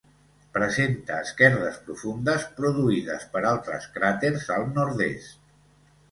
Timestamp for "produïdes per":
2.59-3.43